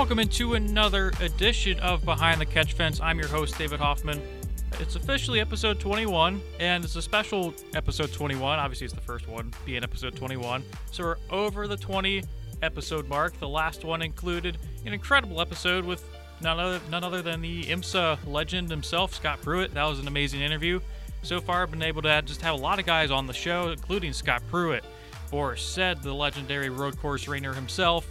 Welcome 0.00 0.18
into 0.18 0.54
another 0.54 1.12
edition 1.20 1.78
of 1.80 2.06
Behind 2.06 2.40
the 2.40 2.46
Catch 2.46 2.72
Fence. 2.72 3.02
I'm 3.02 3.18
your 3.18 3.28
host, 3.28 3.58
David 3.58 3.80
Hoffman. 3.80 4.18
It's 4.78 4.96
officially 4.96 5.40
episode 5.40 5.78
21, 5.78 6.40
and 6.58 6.82
it's 6.82 6.96
a 6.96 7.02
special 7.02 7.52
episode 7.74 8.10
21. 8.10 8.58
Obviously, 8.58 8.86
it's 8.86 8.94
the 8.94 9.02
first 9.02 9.28
one, 9.28 9.52
being 9.66 9.84
episode 9.84 10.16
21. 10.16 10.64
So 10.90 11.04
we're 11.04 11.16
over 11.28 11.68
the 11.68 11.76
20 11.76 12.24
episode 12.62 13.08
mark. 13.10 13.38
The 13.40 13.48
last 13.48 13.84
one 13.84 14.00
included 14.00 14.56
an 14.86 14.94
incredible 14.94 15.38
episode 15.38 15.84
with 15.84 16.02
none 16.40 16.58
other, 16.58 16.80
none 16.90 17.04
other 17.04 17.20
than 17.20 17.42
the 17.42 17.64
IMSA 17.64 18.20
legend 18.26 18.70
himself, 18.70 19.14
Scott 19.14 19.42
Pruett. 19.42 19.74
That 19.74 19.84
was 19.84 19.98
an 19.98 20.08
amazing 20.08 20.40
interview. 20.40 20.80
So 21.22 21.42
far, 21.42 21.62
I've 21.62 21.72
been 21.72 21.82
able 21.82 22.00
to 22.02 22.22
just 22.22 22.40
have 22.40 22.54
a 22.54 22.58
lot 22.58 22.78
of 22.78 22.86
guys 22.86 23.10
on 23.10 23.26
the 23.26 23.34
show, 23.34 23.68
including 23.68 24.14
Scott 24.14 24.42
Pruett, 24.50 24.80
Boris 25.30 25.60
Said, 25.60 26.02
the 26.02 26.14
legendary 26.14 26.70
road 26.70 26.98
course 26.98 27.28
rainer 27.28 27.52
himself, 27.52 28.06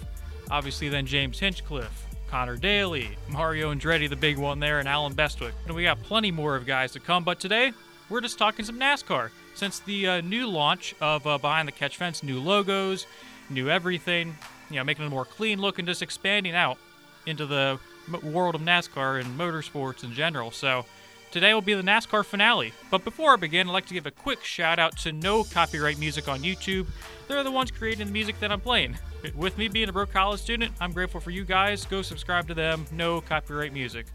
obviously 0.50 0.90
then 0.90 1.06
James 1.06 1.40
Hinchcliffe, 1.40 2.06
Connor 2.30 2.58
Daly, 2.58 3.18
Mario 3.28 3.74
Andretti, 3.74 4.10
the 4.10 4.16
big 4.16 4.38
one 4.38 4.60
there, 4.60 4.80
and 4.80 4.88
Allen 4.88 5.14
Bestwick. 5.14 5.54
And 5.66 5.76
we 5.76 5.84
got 5.84 6.02
plenty 6.04 6.32
more 6.32 6.56
of 6.56 6.66
guys 6.66 6.92
to 6.94 7.00
come, 7.00 7.24
but 7.24 7.40
today 7.40 7.72
we're 8.10 8.22
just 8.22 8.38
talking 8.38 8.66
some 8.66 8.80
NASCAR. 8.80 9.30
Since 9.56 9.80
the 9.80 10.08
uh, 10.08 10.22
new 10.22 10.48
launch 10.48 10.96
of 11.02 11.26
uh, 11.28 11.38
Behind 11.38 11.68
the 11.68 11.72
Catch 11.72 11.98
Fence, 11.98 12.24
new 12.24 12.40
logos, 12.40 13.08
new 13.50 13.70
everything, 13.70 14.36
you 14.70 14.78
know, 14.78 14.84
making 14.84 15.04
it 15.04 15.08
a 15.08 15.12
more 15.12 15.26
clean 15.26 15.60
look 15.60 15.80
and 15.80 15.88
just 15.88 16.02
expanding 16.02 16.56
out 16.56 16.78
into 17.26 17.46
the 17.46 17.80
world 18.24 18.56
of 18.56 18.62
NASCAR 18.62 19.20
and 19.20 19.40
motorsports 19.40 20.04
in 20.04 20.14
general. 20.14 20.52
So 20.52 20.86
today 21.32 21.54
will 21.54 21.62
be 21.62 21.74
the 21.74 21.82
NASCAR 21.82 22.24
finale. 22.26 22.74
But 22.90 23.04
before 23.04 23.34
I 23.34 23.36
begin, 23.36 23.68
I'd 23.68 23.74
like 23.74 23.88
to 23.88 23.94
give 23.94 24.06
a 24.06 24.12
quick 24.12 24.44
shout 24.44 24.80
out 24.80 24.98
to 25.00 25.12
No 25.12 25.44
Copyright 25.44 26.00
Music 26.00 26.28
on 26.28 26.40
YouTube. 26.40 26.88
They're 27.28 27.44
the 27.44 27.52
ones 27.52 27.72
creating 27.72 28.08
the 28.08 28.14
music 28.14 28.40
that 28.40 28.52
I'm 28.52 28.62
playing. 28.62 28.98
With 29.36 29.58
me 29.58 29.68
being 29.68 29.90
a 29.90 29.94
broke 29.94 30.12
college 30.12 30.40
student, 30.40 30.74
I'm 30.80 30.94
grateful 30.94 31.20
for 31.20 31.32
you 31.32 31.44
guys. 31.44 31.86
Go 31.86 32.02
subscribe 32.02 32.48
to 32.48 32.54
them. 32.54 32.86
No 32.92 33.20
copyright 33.20 33.74
music. 33.74 34.06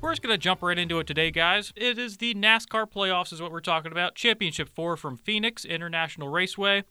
We're 0.00 0.12
just 0.12 0.22
going 0.22 0.32
to 0.32 0.38
jump 0.38 0.62
right 0.62 0.78
into 0.78 0.98
it 0.98 1.06
today, 1.06 1.30
guys. 1.30 1.72
It 1.76 1.98
is 1.98 2.16
the 2.16 2.34
NASCAR 2.34 2.90
playoffs, 2.90 3.32
is 3.32 3.42
what 3.42 3.52
we're 3.52 3.60
talking 3.60 3.92
about. 3.92 4.14
Championship 4.14 4.68
4 4.68 4.96
from 4.96 5.18
Phoenix 5.18 5.64
International 5.64 6.28
Raceway. 6.28 6.84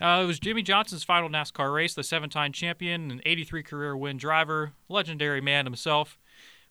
Uh, 0.00 0.20
it 0.22 0.26
was 0.26 0.38
Jimmie 0.38 0.62
Johnson's 0.62 1.02
final 1.02 1.28
NASCAR 1.28 1.74
race, 1.74 1.94
the 1.94 2.02
seven 2.02 2.30
time 2.30 2.52
champion, 2.52 3.10
and 3.10 3.22
83 3.24 3.62
career 3.62 3.96
win 3.96 4.16
driver, 4.16 4.72
legendary 4.88 5.40
man 5.40 5.64
himself. 5.64 6.18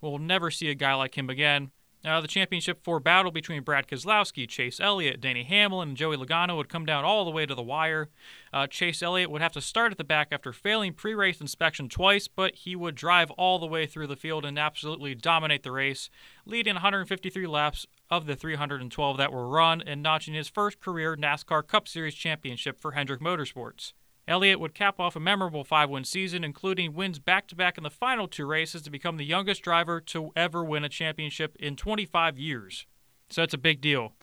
We'll 0.02 0.20
never 0.20 0.52
see 0.52 0.70
a 0.70 0.76
guy 0.76 0.94
like 0.94 1.18
him 1.18 1.30
again. 1.30 1.72
Uh, 2.08 2.22
the 2.22 2.28
championship 2.28 2.84
four 2.84 3.00
battle 3.02 3.32
between 3.32 3.64
Brad 3.64 3.88
Keselowski, 3.88 4.48
Chase 4.48 4.80
Elliott, 4.80 5.20
Denny 5.20 5.44
Hamlin, 5.44 5.90
and 5.90 5.98
Joey 5.98 6.16
Logano 6.16 6.56
would 6.56 6.70
come 6.70 6.86
down 6.86 7.04
all 7.04 7.26
the 7.26 7.32
way 7.32 7.46
to 7.46 7.54
the 7.54 7.62
wire. 7.62 8.10
Uh, 8.54 8.66
Chase 8.66 9.04
Elliott 9.04 9.30
would 9.30 9.42
have 9.42 9.52
to 9.52 9.62
start 9.62 9.92
at 9.92 9.98
the 9.98 10.04
back 10.06 10.30
after 10.32 10.54
failing 10.54 10.94
pre 10.94 11.14
race 11.14 11.42
inspection 11.42 11.90
twice, 11.90 12.28
but 12.28 12.56
he 12.56 12.76
would 12.76 12.96
drive 12.96 13.30
all 13.32 13.60
the 13.60 13.68
way 13.68 13.86
through 13.86 14.08
the 14.08 14.16
field 14.16 14.46
and 14.46 14.58
absolutely 14.58 15.16
dominate 15.16 15.64
the 15.64 15.72
race, 15.72 16.10
leading 16.46 16.76
153 16.76 17.46
laps 17.46 17.86
of 18.10 18.26
the 18.26 18.36
312 18.36 19.18
that 19.18 19.34
were 19.34 19.50
run 19.50 19.82
and 19.82 20.02
notching 20.02 20.34
his 20.34 20.48
first 20.48 20.80
career 20.80 21.18
NASCAR 21.18 21.68
Cup 21.68 21.88
Series 21.90 22.16
championship 22.16 22.80
for 22.80 22.94
Hendrick 22.94 23.20
Motorsports. 23.20 23.92
Elliott 24.28 24.60
would 24.60 24.74
cap 24.74 25.00
off 25.00 25.16
a 25.16 25.20
memorable 25.20 25.64
five 25.64 25.90
win 25.90 26.04
season, 26.04 26.44
including 26.44 26.94
wins 26.94 27.18
back 27.18 27.48
to 27.48 27.56
back 27.56 27.78
in 27.78 27.84
the 27.84 27.90
final 27.90 28.28
two 28.28 28.46
races 28.46 28.82
to 28.82 28.90
become 28.90 29.18
the 29.18 29.26
youngest 29.26 29.62
driver 29.62 30.02
to 30.02 30.32
ever 30.36 30.64
win 30.64 30.84
a 30.84 30.90
championship 30.90 31.56
in 31.60 31.76
25 31.76 32.38
years. 32.38 32.86
So 33.30 33.42
that's 33.42 33.54
a 33.54 33.58
big 33.58 33.80
deal. 33.80 34.14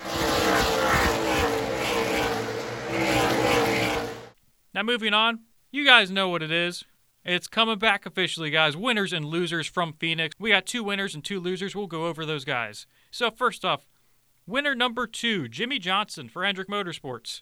Now, 4.74 4.82
moving 4.82 5.14
on, 5.14 5.40
you 5.70 5.84
guys 5.84 6.10
know 6.10 6.28
what 6.28 6.42
it 6.42 6.50
is. 6.50 6.84
It's 7.24 7.48
coming 7.48 7.78
back 7.78 8.04
officially, 8.04 8.50
guys. 8.50 8.76
Winners 8.76 9.12
and 9.12 9.24
losers 9.24 9.66
from 9.66 9.94
Phoenix. 9.94 10.34
We 10.38 10.50
got 10.50 10.66
two 10.66 10.84
winners 10.84 11.14
and 11.14 11.24
two 11.24 11.40
losers. 11.40 11.74
We'll 11.74 11.86
go 11.86 12.06
over 12.06 12.26
those 12.26 12.44
guys. 12.44 12.86
So, 13.10 13.30
first 13.30 13.64
off, 13.64 13.86
winner 14.46 14.74
number 14.74 15.06
two, 15.06 15.48
Jimmie 15.48 15.78
Johnson 15.78 16.28
for 16.28 16.44
Hendrick 16.44 16.68
Motorsports. 16.68 17.40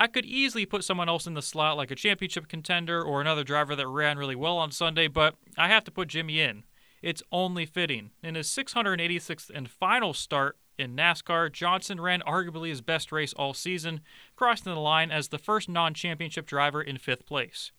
I 0.00 0.06
could 0.06 0.24
easily 0.24 0.64
put 0.64 0.84
someone 0.84 1.08
else 1.08 1.26
in 1.26 1.34
the 1.34 1.42
slot, 1.42 1.76
like 1.76 1.90
a 1.90 1.96
championship 1.96 2.46
contender 2.46 3.02
or 3.02 3.20
another 3.20 3.42
driver 3.42 3.74
that 3.74 3.88
ran 3.88 4.16
really 4.16 4.36
well 4.36 4.56
on 4.56 4.70
Sunday, 4.70 5.08
but 5.08 5.34
I 5.56 5.66
have 5.66 5.82
to 5.84 5.90
put 5.90 6.06
Jimmie 6.06 6.40
in. 6.40 6.62
It's 7.02 7.22
only 7.32 7.66
fitting. 7.66 8.12
In 8.22 8.36
his 8.36 8.46
686th 8.48 9.50
and 9.52 9.68
final 9.68 10.14
start 10.14 10.56
in 10.78 10.94
NASCAR, 10.94 11.50
Johnson 11.50 12.00
ran 12.00 12.20
arguably 12.20 12.68
his 12.68 12.80
best 12.80 13.10
race 13.10 13.32
all 13.32 13.54
season, 13.54 14.00
crossing 14.36 14.72
the 14.72 14.78
line 14.78 15.10
as 15.10 15.28
the 15.28 15.38
first 15.38 15.68
non 15.68 15.94
championship 15.94 16.46
driver 16.46 16.80
in 16.80 16.96
fifth 16.96 17.26
place. 17.26 17.72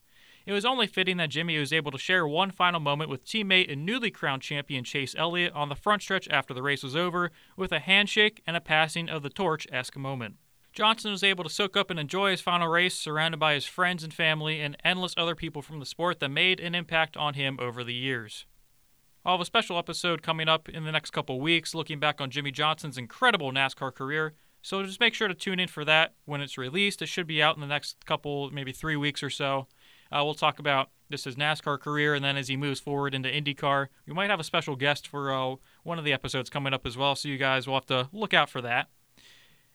It 0.46 0.52
was 0.52 0.66
only 0.66 0.88
fitting 0.88 1.16
that 1.18 1.30
Jimmie 1.30 1.58
was 1.58 1.72
able 1.72 1.92
to 1.92 1.98
share 1.98 2.28
one 2.28 2.52
final 2.52 2.82
moment 2.82 3.10
with 3.10 3.24
teammate 3.24 3.72
and 3.72 3.86
newly 3.86 4.12
crowned 4.12 4.42
champion 4.42 4.84
Chase 4.84 5.16
Elliott 5.18 5.54
on 5.54 5.70
the 5.70 5.76
front 5.76 6.02
stretch 6.02 6.28
after 6.30 6.54
the 6.54 6.64
race 6.64 6.84
was 6.84 6.98
over, 6.98 7.32
with 7.56 7.72
a 7.72 7.80
handshake 7.80 8.42
and 8.46 8.58
a 8.58 8.62
passing 8.62 9.08
of 9.08 9.24
the 9.24 9.30
torch 9.30 9.68
esque 9.72 9.96
moment. 9.96 10.36
Johnson 10.80 11.12
was 11.12 11.26
able 11.26 11.44
to 11.44 11.50
soak 11.50 11.76
up 11.76 11.92
and 11.92 12.00
enjoy 12.00 12.32
his 12.32 12.40
final 12.40 12.70
race, 12.70 12.96
surrounded 12.96 13.38
by 13.38 13.54
his 13.54 13.66
friends 13.66 14.02
and 14.02 14.14
family 14.14 14.62
and 14.62 14.78
endless 14.82 15.14
other 15.18 15.36
people 15.36 15.62
from 15.62 15.82
the 15.82 15.86
sport 15.86 16.22
that 16.22 16.30
made 16.30 16.62
an 16.62 16.74
impact 16.74 17.18
on 17.18 17.34
him 17.34 17.58
over 17.60 17.84
the 17.84 17.94
years. 17.94 18.46
I'll 19.26 19.34
have 19.34 19.42
a 19.42 19.46
special 19.46 19.78
episode 19.78 20.22
coming 20.22 20.48
up 20.48 20.70
in 20.70 20.86
the 20.86 20.94
next 20.94 21.12
couple 21.12 21.42
weeks 21.42 21.76
looking 21.76 22.00
back 22.00 22.22
on 22.22 22.30
Jimmie 22.30 22.54
Johnson's 22.54 22.98
incredible 22.98 23.52
NASCAR 23.52 23.94
career, 23.94 24.36
so 24.62 24.82
just 24.82 25.02
make 25.02 25.14
sure 25.14 25.28
to 25.28 25.34
tune 25.34 25.60
in 25.60 25.68
for 25.68 25.84
that 25.84 26.14
when 26.24 26.40
it's 26.40 26.58
released. 26.58 27.02
It 27.02 27.08
should 27.08 27.28
be 27.28 27.44
out 27.44 27.58
in 27.58 27.62
the 27.62 27.68
next 27.68 28.06
couple, 28.06 28.50
maybe 28.50 28.72
three 28.72 28.96
weeks 28.96 29.22
or 29.22 29.30
so. 29.30 29.68
Uh, 30.10 30.22
we'll 30.24 30.34
talk 30.34 30.60
about 30.60 30.92
this 31.10 31.26
his 31.26 31.36
NASCAR 31.36 31.78
career 31.78 32.16
and 32.16 32.24
then 32.24 32.38
as 32.38 32.48
he 32.48 32.56
moves 32.56 32.80
forward 32.80 33.14
into 33.14 33.28
IndyCar. 33.28 33.88
We 34.08 34.14
might 34.14 34.30
have 34.30 34.40
a 34.40 34.46
special 34.46 34.78
guest 34.78 35.10
for 35.10 35.34
uh, 35.34 35.56
one 35.84 36.00
of 36.00 36.06
the 36.06 36.14
episodes 36.14 36.50
coming 36.50 36.74
up 36.74 36.88
as 36.88 36.96
well, 36.96 37.18
so 37.18 37.28
you 37.28 37.38
guys 37.38 37.68
will 37.68 37.74
have 37.74 37.86
to 37.88 38.08
look 38.14 38.34
out 38.34 38.50
for 38.50 38.62
that. 38.62 38.88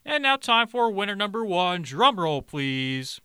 And 0.06 0.22
now, 0.22 0.37
time 0.37 0.69
for 0.69 0.91
winner 0.91 1.16
number 1.16 1.44
one. 1.44 1.82
Drum 1.82 2.20
roll, 2.20 2.42
please. 2.42 3.20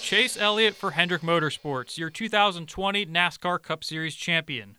Chase 0.00 0.36
Elliott 0.36 0.74
for 0.74 0.90
Hendrick 0.90 1.22
Motorsports, 1.22 1.96
your 1.96 2.10
2020 2.10 3.06
NASCAR 3.06 3.62
Cup 3.62 3.82
Series 3.82 4.14
champion. 4.14 4.76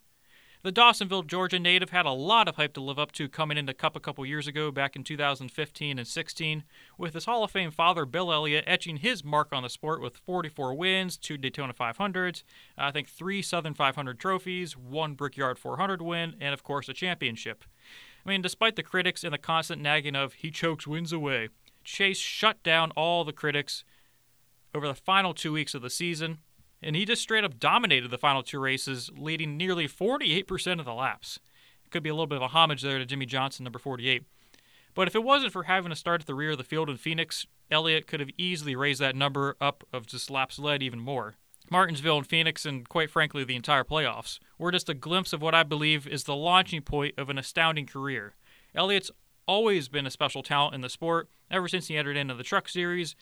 The 0.64 0.72
Dawsonville, 0.72 1.28
Georgia 1.28 1.60
native 1.60 1.90
had 1.90 2.06
a 2.06 2.12
lot 2.12 2.48
of 2.48 2.56
hype 2.56 2.74
to 2.76 2.82
live 2.82 2.98
up 2.98 3.12
to 3.14 3.28
coming 3.28 3.58
into 3.58 3.74
Cup 3.74 3.98
a 3.98 4.00
couple 4.00 4.26
years 4.26 4.48
ago, 4.48 4.72
back 4.72 4.96
in 4.96 5.04
2015 5.04 6.00
and 6.00 6.08
16, 6.08 6.64
with 6.98 7.14
his 7.14 7.26
Hall 7.26 7.44
of 7.44 7.52
Fame 7.52 7.70
father, 7.70 8.06
Bill 8.06 8.32
Elliott, 8.32 8.64
etching 8.66 8.96
his 8.96 9.26
mark 9.26 9.50
on 9.52 9.64
the 9.64 9.70
sport 9.70 10.02
with 10.02 10.16
44 10.16 10.74
wins, 10.74 11.18
two 11.18 11.36
Daytona 11.36 11.74
500s, 11.74 12.44
I 12.78 12.92
think 12.92 13.10
three 13.10 13.42
Southern 13.42 13.74
500 13.74 14.18
trophies, 14.18 14.78
one 14.78 15.16
Brickyard 15.16 15.60
400 15.60 16.02
win, 16.02 16.36
and 16.40 16.54
of 16.54 16.64
course 16.64 16.88
a 16.88 16.94
championship. 16.94 17.66
I 18.26 18.30
mean, 18.30 18.42
despite 18.42 18.78
the 18.78 18.84
critics 18.84 19.26
and 19.26 19.34
the 19.34 19.38
constant 19.38 19.82
nagging 19.82 20.16
of 20.16 20.36
he 20.36 20.50
chokes 20.50 20.88
wins 20.88 21.12
away, 21.12 21.50
Chase 21.84 22.20
shut 22.20 22.64
down 22.64 22.92
all 22.92 23.26
the 23.26 23.34
critics 23.34 23.84
over 24.74 24.88
the 24.88 24.96
final 24.96 25.34
two 25.34 25.52
weeks 25.52 25.74
of 25.74 25.82
the 25.82 25.90
season 25.90 26.38
and 26.84 26.96
he 26.96 27.06
just 27.06 27.22
straight 27.22 27.44
up 27.44 27.60
dominated 27.60 28.12
the 28.12 28.18
final 28.18 28.44
two 28.44 28.60
races, 28.60 29.10
leading 29.16 29.58
nearly 29.58 29.88
48% 29.88 30.80
of 30.80 30.86
the 30.86 30.94
laps. 30.94 31.40
It 31.86 31.92
could 31.92 32.04
be 32.04 32.10
a 32.10 32.14
little 32.14 32.28
bit 32.28 32.38
of 32.38 32.42
a 32.42 32.48
homage 32.48 32.82
there 32.82 32.98
to 32.98 33.06
Jimmie 33.06 33.26
Johnson, 33.26 33.64
number 33.64 33.80
48. 33.80 34.24
But 34.96 35.08
if 35.08 35.16
it 35.16 35.24
wasn't 35.24 35.54
for 35.54 35.64
having 35.64 35.90
to 35.90 35.96
start 35.96 36.22
at 36.22 36.28
the 36.28 36.36
rear 36.36 36.52
of 36.52 36.58
the 36.58 36.64
field 36.64 36.90
in 36.90 36.98
Phoenix, 36.98 37.48
Elliott 37.72 38.06
could 38.06 38.20
have 38.20 38.30
easily 38.38 38.76
raised 38.76 39.02
that 39.02 39.16
number 39.16 39.56
up 39.60 39.84
of 39.92 40.06
just 40.06 40.30
laps 40.30 40.60
led 40.60 40.84
even 40.84 41.00
more. 41.00 41.36
Martinsville 41.72 42.18
and 42.18 42.28
Phoenix, 42.28 42.66
and 42.66 42.88
quite 42.88 43.10
frankly, 43.10 43.44
the 43.44 43.56
entire 43.56 43.84
playoffs, 43.84 44.38
were 44.60 44.72
just 44.72 44.90
a 44.90 44.94
glimpse 44.94 45.34
of 45.34 45.42
what 45.42 45.56
I 45.56 45.64
believe 45.64 46.06
is 46.08 46.26
the 46.26 46.36
launching 46.36 46.82
point 46.82 47.16
of 47.18 47.30
an 47.30 47.38
astounding 47.38 47.88
career. 47.88 48.36
Elliott's 48.76 49.12
always 49.48 49.88
been 49.88 50.06
a 50.06 50.12
special 50.12 50.44
talent 50.44 50.76
in 50.76 50.82
the 50.82 50.90
sport 50.90 51.30
ever 51.50 51.68
since 51.68 51.88
he 51.88 51.98
entered 51.98 52.18
into 52.18 52.34
the 52.34 52.44
Truck 52.44 52.70
Series. 52.70 53.16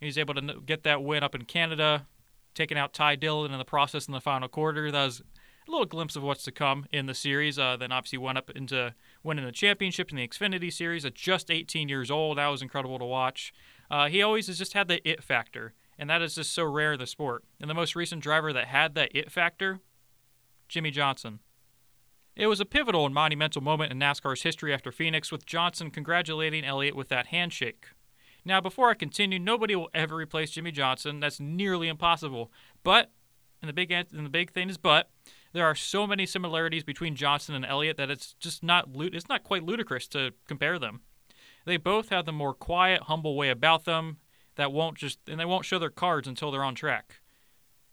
He 0.00 0.06
was 0.06 0.18
able 0.18 0.34
to 0.34 0.60
get 0.66 0.82
that 0.82 1.02
win 1.02 1.22
up 1.22 1.34
in 1.34 1.44
Canada, 1.44 2.06
taking 2.54 2.78
out 2.78 2.92
Ty 2.92 3.16
Dillon 3.16 3.52
in 3.52 3.58
the 3.58 3.64
process 3.64 4.06
in 4.06 4.12
the 4.12 4.20
final 4.20 4.48
quarter. 4.48 4.90
That 4.90 5.04
was 5.04 5.22
a 5.66 5.70
little 5.70 5.86
glimpse 5.86 6.16
of 6.16 6.22
what's 6.22 6.42
to 6.44 6.52
come 6.52 6.86
in 6.92 7.06
the 7.06 7.14
series. 7.14 7.58
Uh, 7.58 7.76
then 7.76 7.92
obviously 7.92 8.18
went 8.18 8.38
up 8.38 8.50
into 8.50 8.94
winning 9.22 9.44
the 9.44 9.52
championship 9.52 10.10
in 10.10 10.16
the 10.16 10.26
Xfinity 10.26 10.72
Series 10.72 11.04
at 11.04 11.14
just 11.14 11.50
18 11.50 11.88
years 11.88 12.10
old. 12.10 12.38
That 12.38 12.48
was 12.48 12.62
incredible 12.62 12.98
to 12.98 13.04
watch. 13.04 13.52
Uh, 13.90 14.08
he 14.08 14.22
always 14.22 14.46
has 14.46 14.58
just 14.58 14.72
had 14.72 14.88
the 14.88 15.06
it 15.08 15.22
factor, 15.22 15.74
and 15.98 16.08
that 16.10 16.22
is 16.22 16.34
just 16.34 16.52
so 16.52 16.64
rare 16.64 16.94
in 16.94 16.98
the 16.98 17.06
sport. 17.06 17.44
And 17.60 17.70
the 17.70 17.74
most 17.74 17.94
recent 17.94 18.22
driver 18.22 18.52
that 18.52 18.68
had 18.68 18.94
that 18.94 19.10
it 19.14 19.30
factor, 19.30 19.80
Jimmie 20.68 20.90
Johnson. 20.90 21.40
It 22.34 22.46
was 22.46 22.60
a 22.60 22.64
pivotal 22.64 23.04
and 23.04 23.14
monumental 23.14 23.62
moment 23.62 23.92
in 23.92 23.98
NASCAR's 23.98 24.42
history 24.42 24.72
after 24.72 24.90
Phoenix, 24.90 25.30
with 25.30 25.44
Johnson 25.44 25.90
congratulating 25.90 26.64
Elliott 26.64 26.96
with 26.96 27.08
that 27.08 27.26
handshake. 27.26 27.88
Now, 28.44 28.60
before 28.60 28.90
I 28.90 28.94
continue, 28.94 29.38
nobody 29.38 29.76
will 29.76 29.90
ever 29.94 30.16
replace 30.16 30.50
Jimmie 30.50 30.72
Johnson. 30.72 31.20
That's 31.20 31.38
nearly 31.40 31.88
impossible. 31.88 32.50
But, 32.82 33.10
and 33.60 33.68
the 33.68 33.72
big 33.72 33.92
and 33.92 34.06
the 34.10 34.30
big 34.30 34.50
thing 34.52 34.68
is, 34.68 34.78
but 34.78 35.10
there 35.52 35.66
are 35.66 35.74
so 35.74 36.06
many 36.06 36.26
similarities 36.26 36.82
between 36.82 37.14
Johnson 37.14 37.54
and 37.54 37.64
Elliott 37.64 37.96
that 37.98 38.10
it's 38.10 38.34
just 38.40 38.62
not 38.62 38.88
it's 38.94 39.28
not 39.28 39.44
quite 39.44 39.62
ludicrous 39.62 40.08
to 40.08 40.32
compare 40.48 40.78
them. 40.78 41.02
They 41.64 41.76
both 41.76 42.08
have 42.08 42.26
the 42.26 42.32
more 42.32 42.54
quiet, 42.54 43.02
humble 43.02 43.36
way 43.36 43.50
about 43.50 43.84
them. 43.84 44.18
that 44.56 44.72
won't 44.72 44.98
just 44.98 45.18
and 45.28 45.38
they 45.38 45.44
won't 45.44 45.64
show 45.64 45.78
their 45.78 45.90
cards 45.90 46.26
until 46.28 46.50
they're 46.50 46.64
on 46.64 46.74
track. 46.74 47.21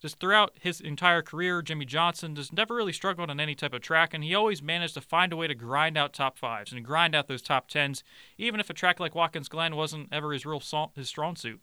Just 0.01 0.19
throughout 0.19 0.53
his 0.61 0.79
entire 0.79 1.21
career, 1.21 1.61
Jimmie 1.61 1.85
Johnson 1.85 2.33
just 2.33 2.53
never 2.53 2.73
really 2.73 2.93
struggled 2.93 3.29
on 3.29 3.39
any 3.39 3.53
type 3.53 3.73
of 3.73 3.81
track, 3.81 4.13
and 4.13 4.23
he 4.23 4.33
always 4.33 4.61
managed 4.61 4.93
to 4.93 5.01
find 5.01 5.33
a 5.33 5.35
way 5.35 5.47
to 5.47 5.55
grind 5.55 5.97
out 5.97 6.13
top 6.13 6.37
fives 6.37 6.71
and 6.71 6.85
grind 6.85 7.13
out 7.13 7.27
those 7.27 7.41
top 7.41 7.67
tens, 7.67 8.03
even 8.37 8.61
if 8.61 8.69
a 8.69 8.73
track 8.73 8.99
like 9.01 9.13
Watkins 9.13 9.49
Glen 9.49 9.75
wasn't 9.75 10.07
ever 10.11 10.31
his 10.31 10.45
real 10.45 10.61
his 10.95 11.09
strong 11.09 11.35
suit. 11.35 11.59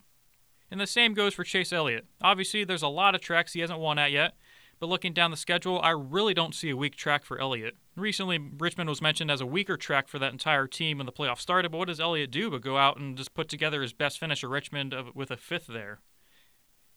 And 0.71 0.81
the 0.81 0.87
same 0.87 1.15
goes 1.15 1.33
for 1.33 1.45
Chase 1.45 1.73
Elliott. 1.73 2.07
Obviously, 2.21 2.65
there's 2.65 2.83
a 2.83 2.89
lot 2.89 3.15
of 3.15 3.23
tracks 3.23 3.55
he 3.55 3.61
hasn't 3.61 3.79
won 3.79 3.99
at 3.99 4.13
yet, 4.13 4.35
but 4.79 4.89
looking 4.89 5.15
down 5.15 5.31
the 5.31 5.37
schedule, 5.39 5.81
I 5.81 5.91
really 5.91 6.35
don't 6.35 6.55
see 6.55 6.69
a 6.69 6.77
weak 6.77 6.97
track 6.97 7.25
for 7.25 7.41
Elliott. 7.41 7.77
Recently, 7.95 8.39
Richmond 8.39 8.91
was 8.91 9.01
mentioned 9.01 9.31
as 9.31 9.41
a 9.41 9.47
weaker 9.47 9.79
track 9.79 10.09
for 10.09 10.19
that 10.19 10.33
entire 10.33 10.67
team 10.67 10.99
when 10.99 11.07
the 11.07 11.13
playoffs 11.13 11.41
started, 11.41 11.73
but 11.73 11.79
what 11.79 11.89
does 11.89 12.01
Elliott 12.01 12.33
do 12.33 12.51
but 12.51 12.61
go 12.61 12.77
out 12.77 12.99
and 12.99 13.17
just 13.17 13.33
put 13.33 13.49
together 13.49 13.81
his 13.81 13.95
best 13.95 14.19
finish 14.19 14.45
at 14.45 14.51
Richmond 14.51 14.95
with 15.15 15.31
a 15.31 15.39
fifth 15.39 15.69
there? 15.69 16.01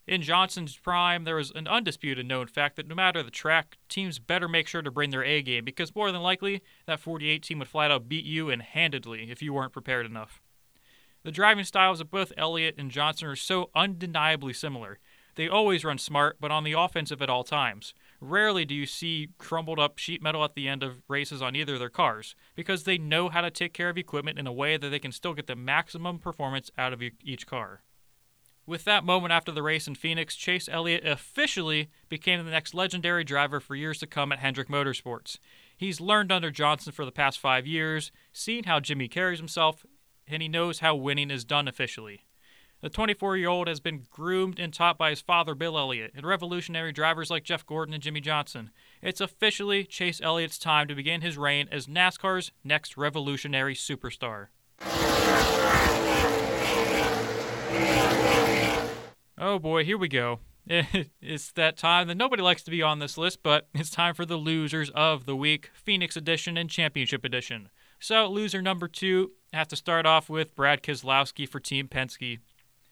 In 0.09 0.23
Johnson's 0.23 0.75
prime, 0.75 1.23
there 1.23 1.35
was 1.35 1.51
an 1.51 1.67
undisputed 1.67 2.25
known 2.25 2.47
fact 2.47 2.77
that 2.77 2.87
no 2.87 2.95
matter 2.95 3.21
the 3.21 3.29
track, 3.29 3.77
teams 3.89 4.17
better 4.17 4.47
make 4.47 4.67
sure 4.67 4.81
to 4.81 4.89
bring 4.89 5.11
their 5.11 5.23
A 5.23 5.43
game 5.43 5.63
because 5.63 5.93
more 5.93 6.11
than 6.11 6.23
likely, 6.23 6.63
that 6.87 6.99
48 6.99 7.43
team 7.43 7.59
would 7.59 7.67
flat 7.67 7.91
out 7.91 8.09
beat 8.09 8.25
you 8.25 8.49
and 8.49 8.63
handedly 8.63 9.29
if 9.29 9.43
you 9.43 9.53
weren't 9.53 9.71
prepared 9.71 10.07
enough. 10.07 10.41
The 11.21 11.31
driving 11.31 11.63
styles 11.63 12.01
of 12.01 12.09
both 12.09 12.33
Elliott 12.37 12.73
and 12.79 12.89
Johnson 12.89 13.27
are 13.27 13.35
so 13.35 13.69
undeniably 13.75 14.51
similar. 14.51 14.97
They 15.35 15.47
always 15.47 15.85
run 15.85 15.99
smart, 15.99 16.37
but 16.39 16.49
on 16.49 16.63
the 16.63 16.73
offensive 16.73 17.21
at 17.21 17.29
all 17.29 17.43
times. 17.43 17.93
Rarely 18.19 18.65
do 18.65 18.73
you 18.73 18.87
see 18.87 19.29
crumbled 19.37 19.77
up 19.77 19.99
sheet 19.99 20.23
metal 20.23 20.43
at 20.43 20.55
the 20.55 20.67
end 20.67 20.81
of 20.81 21.03
races 21.07 21.43
on 21.43 21.55
either 21.55 21.75
of 21.75 21.79
their 21.79 21.89
cars, 21.89 22.35
because 22.55 22.83
they 22.83 22.97
know 22.97 23.29
how 23.29 23.41
to 23.41 23.51
take 23.51 23.73
care 23.73 23.89
of 23.89 23.97
equipment 23.97 24.39
in 24.39 24.47
a 24.47 24.51
way 24.51 24.75
that 24.75 24.89
they 24.89 24.97
can 24.97 25.11
still 25.11 25.35
get 25.35 25.45
the 25.45 25.55
maximum 25.55 26.17
performance 26.17 26.71
out 26.79 26.93
of 26.93 27.03
each 27.23 27.45
car. 27.45 27.83
With 28.69 28.83
that 28.83 29.03
moment 29.03 29.33
after 29.33 29.51
the 29.51 29.63
race 29.63 29.87
in 29.87 29.95
Phoenix, 29.95 30.35
Chase 30.35 30.69
Elliott 30.71 31.03
officially 31.03 31.89
became 32.07 32.45
the 32.45 32.51
next 32.51 32.75
legendary 32.75 33.23
driver 33.23 33.59
for 33.59 33.73
years 33.73 33.97
to 33.97 34.05
come 34.05 34.31
at 34.31 34.37
Hendrick 34.37 34.67
Motorsports. 34.67 35.39
He's 35.75 35.99
learned 35.99 36.31
under 36.31 36.51
Johnson 36.51 36.93
for 36.93 37.03
the 37.03 37.11
past 37.11 37.39
five 37.39 37.65
years, 37.65 38.11
seen 38.31 38.65
how 38.65 38.79
Jimmie 38.79 39.07
carries 39.07 39.39
himself, 39.39 39.87
and 40.27 40.43
he 40.43 40.47
knows 40.47 40.81
how 40.81 40.93
winning 40.93 41.31
is 41.31 41.43
done 41.43 41.67
officially. 41.67 42.27
The 42.81 42.89
24 42.89 43.37
year 43.37 43.49
old 43.49 43.67
has 43.67 43.79
been 43.79 44.05
groomed 44.11 44.59
and 44.59 44.71
taught 44.71 44.99
by 44.99 45.09
his 45.09 45.21
father, 45.21 45.55
Bill 45.55 45.75
Elliott, 45.75 46.11
and 46.15 46.23
revolutionary 46.23 46.91
drivers 46.91 47.31
like 47.31 47.43
Jeff 47.43 47.65
Gordon 47.65 47.95
and 47.95 48.03
Jimmie 48.03 48.21
Johnson. 48.21 48.69
It's 49.01 49.19
officially 49.19 49.83
Chase 49.83 50.21
Elliott's 50.21 50.59
time 50.59 50.87
to 50.89 50.93
begin 50.93 51.21
his 51.21 51.39
reign 51.39 51.67
as 51.71 51.87
NASCAR's 51.87 52.51
next 52.63 52.97
revolutionary 52.97 53.73
superstar. 53.73 54.49
Oh 59.41 59.57
boy, 59.57 59.85
here 59.85 59.97
we 59.97 60.09
go. 60.09 60.39
It's 61.21 61.51
that 61.53 61.77
time 61.77 62.09
that 62.09 62.17
nobody 62.17 62.43
likes 62.43 62.61
to 62.63 62.71
be 62.71 62.81
on 62.81 62.99
this 62.99 63.17
list, 63.17 63.41
but 63.41 63.69
it's 63.73 63.89
time 63.89 64.13
for 64.13 64.25
the 64.25 64.35
losers 64.35 64.89
of 64.89 65.25
the 65.25 65.35
week 65.35 65.71
Phoenix 65.73 66.17
Edition 66.17 66.57
and 66.57 66.69
Championship 66.69 67.23
Edition. 67.23 67.69
So, 67.99 68.27
loser 68.27 68.61
number 68.61 68.89
two, 68.89 69.31
have 69.53 69.69
to 69.69 69.75
start 69.77 70.05
off 70.05 70.29
with 70.29 70.55
Brad 70.55 70.83
Keselowski 70.83 71.47
for 71.47 71.59
Team 71.59 71.87
Penske. 71.87 72.39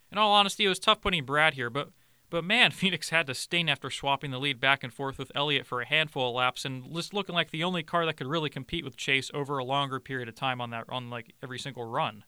In 0.09 0.17
all 0.17 0.31
honesty, 0.31 0.65
it 0.65 0.69
was 0.69 0.79
tough 0.79 1.01
putting 1.01 1.25
Brad 1.25 1.55
here, 1.55 1.69
but 1.69 1.89
but 2.29 2.45
man, 2.45 2.71
Phoenix 2.79 3.09
had 3.09 3.27
to 3.27 3.35
sting 3.35 3.69
after 3.69 3.89
swapping 3.89 4.31
the 4.31 4.39
lead 4.39 4.61
back 4.61 4.83
and 4.83 4.93
forth 4.93 5.17
with 5.17 5.33
Elliott 5.35 5.67
for 5.67 5.81
a 5.81 5.87
handful 5.87 6.29
of 6.29 6.35
laps 6.35 6.63
and 6.63 6.95
just 6.95 7.13
looking 7.13 7.35
like 7.35 7.51
the 7.51 7.63
only 7.65 7.83
car 7.83 8.05
that 8.05 8.15
could 8.15 8.27
really 8.27 8.49
compete 8.49 8.85
with 8.85 8.95
Chase 8.95 9.29
over 9.33 9.57
a 9.57 9.65
longer 9.65 9.99
period 9.99 10.29
of 10.29 10.35
time 10.35 10.61
on 10.61 10.69
that 10.69 10.85
on 10.87 11.09
like 11.09 11.33
every 11.43 11.59
single 11.59 11.83
run. 11.83 12.23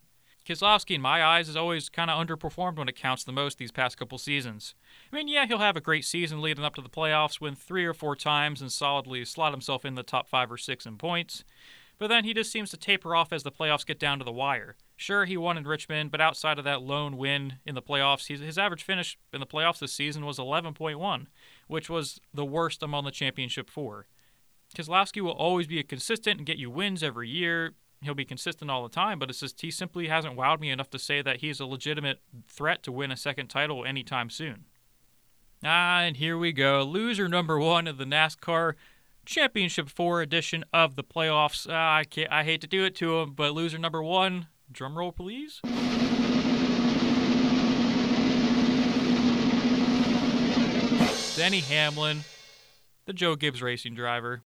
Keselowski, 0.46 0.96
in 0.96 1.02
my 1.02 1.24
eyes, 1.24 1.48
has 1.48 1.56
always 1.56 1.90
kind 1.90 2.10
of 2.10 2.26
underperformed 2.26 2.78
when 2.78 2.90
it 2.90 2.96
counts 2.96 3.24
the 3.24 3.32
most 3.32 3.58
these 3.58 3.72
past 3.72 3.98
couple 3.98 4.18
seasons. 4.18 4.74
I 5.12 5.16
mean, 5.16 5.28
yeah, 5.28 5.46
he'll 5.46 5.60
have 5.60 5.78
a 5.78 5.82
great 5.82 6.06
season 6.06 6.42
leading 6.42 6.66
up 6.66 6.76
to 6.76 6.82
the 6.82 6.90
playoffs, 6.90 7.40
win 7.40 7.56
three 7.56 7.86
or 7.86 7.94
four 7.94 8.16
times, 8.16 8.62
and 8.62 8.72
solidly 8.72 9.24
slot 9.26 9.54
himself 9.54 9.86
in 9.86 9.96
the 9.96 10.04
top 10.04 10.28
five 10.28 10.52
or 10.52 10.58
six 10.58 10.86
in 10.86 10.98
points. 10.98 11.44
But 12.00 12.08
then 12.08 12.24
he 12.24 12.34
just 12.34 12.52
seems 12.52 12.72
to 12.72 12.78
taper 12.78 13.14
off 13.14 13.34
as 13.34 13.44
the 13.44 13.52
playoffs 13.52 13.86
get 13.86 14.00
down 14.00 14.20
to 14.20 14.26
the 14.26 14.32
wire. 14.32 14.76
Sure, 14.96 15.26
he 15.26 15.36
won 15.36 15.58
in 15.58 15.66
Richmond, 15.66 16.12
but 16.12 16.22
outside 16.22 16.58
of 16.58 16.64
that 16.64 16.82
lone 16.82 17.18
win 17.18 17.56
in 17.66 17.76
the 17.76 17.82
playoffs, 17.82 18.28
his 18.28 18.58
average 18.58 18.84
finish 18.84 19.18
in 19.34 19.42
the 19.42 19.46
playoffs 19.46 19.80
this 19.80 19.94
season 19.94 20.26
was 20.26 20.40
11.1, 20.40 21.28
which 21.68 21.90
was 21.90 22.20
the 22.34 22.46
worst 22.46 22.82
among 22.82 23.04
the 23.04 23.12
championship 23.12 23.70
four. 23.70 24.08
Keselowski 24.76 25.22
will 25.22 25.32
always 25.32 25.68
be 25.68 25.80
a 25.80 25.84
consistent 25.84 26.38
and 26.38 26.46
get 26.46 26.58
you 26.58 26.70
wins 26.70 27.04
every 27.04 27.30
year. 27.30 27.74
He'll 28.02 28.14
be 28.14 28.26
consistent 28.26 28.72
all 28.72 28.84
the 28.84 28.90
time, 28.90 29.20
but 29.20 29.30
it's 29.30 29.42
just 29.42 29.60
he 29.60 29.72
simply 29.72 30.08
hasn't 30.08 30.38
wowed 30.38 30.62
me 30.62 30.70
enough 30.70 30.90
to 30.92 31.00
say 31.00 31.22
that 31.22 31.38
he's 31.38 31.60
a 31.60 31.66
legitimate 31.66 32.22
threat 32.48 32.82
to 32.84 32.92
win 32.92 33.12
a 33.12 33.18
second 33.18 33.48
title 33.48 33.86
anytime 33.86 34.30
soon. 34.30 34.66
Ah, 35.64 36.00
and 36.02 36.16
here 36.16 36.38
we 36.38 36.54
go. 36.54 36.84
Loser 36.84 37.28
number 37.28 37.60
one 37.60 37.88
of 37.88 37.98
the 37.98 38.06
NASCAR 38.06 38.76
Championship 39.26 39.90
4 39.90 40.22
edition 40.22 40.64
of 40.74 40.96
the 40.96 41.04
playoffs. 41.04 41.70
Uh, 41.70 41.74
I, 41.74 42.06
can't, 42.10 42.32
I 42.32 42.46
hate 42.46 42.62
to 42.62 42.68
do 42.68 42.86
it 42.86 42.96
to 42.96 43.20
him, 43.20 43.34
but 43.34 43.54
loser 43.54 43.78
number 43.78 44.02
one, 44.02 44.48
drum 44.72 44.98
roll 44.98 45.12
please. 45.12 45.60
Denny 51.36 51.60
Hamlin, 51.60 52.22
the 53.06 53.14
Joe 53.14 53.36
Gibbs 53.36 53.62
racing 53.62 53.96
driver. 53.96 54.44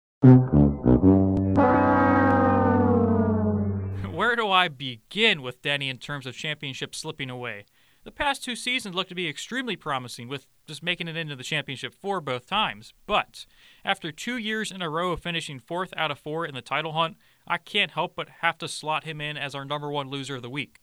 I 4.52 4.69
begin 4.69 5.43
with 5.43 5.62
Denny 5.62 5.88
in 5.88 5.99
terms 5.99 6.26
of 6.26 6.37
championship 6.37 6.94
slipping 6.94 7.31
away? 7.31 7.64
The 8.04 8.10
past 8.10 8.43
two 8.43 8.56
seasons 8.56 8.94
look 8.94 9.08
to 9.08 9.14
be 9.14 9.28
extremely 9.28 9.76
promising, 9.76 10.28
with 10.28 10.46
just 10.66 10.82
making 10.82 11.06
it 11.06 11.16
into 11.16 11.37
the 11.37 11.44
championship 11.44 11.94
four 11.94 12.20
both 12.20 12.46
times. 12.46 12.93
But 13.06 13.46
after 13.84 14.10
two 14.10 14.37
years 14.37 14.72
in 14.72 14.82
a 14.82 14.90
row 14.90 15.12
of 15.12 15.20
finishing 15.20 15.60
fourth 15.60 15.94
out 15.96 16.10
of 16.10 16.19
four 16.19 16.44
in 16.44 16.54
the 16.54 16.62
title 16.62 16.93
hunt, 16.93 17.16
I 17.46 17.58
can't 17.58 17.93
help 17.93 18.16
but 18.16 18.28
have 18.40 18.58
to 18.58 18.69
slot 18.69 19.04
him 19.04 19.20
in 19.20 19.37
as 19.37 19.54
our 19.54 19.64
number 19.64 19.90
one 19.90 20.10
loser 20.10 20.37
of 20.37 20.43
the 20.43 20.50
week. 20.50 20.81